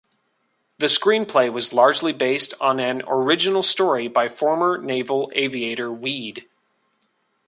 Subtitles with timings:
[0.79, 6.47] The screenplay was largely based on an original story by former naval aviator Wead.